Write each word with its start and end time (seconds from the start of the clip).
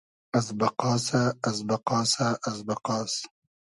از 0.37 0.47
بئقاسۂ 0.59 1.21
از 1.49 1.57
بئقاسۂ 1.67 2.27
از 2.49 2.57
بئقاس 2.67 3.13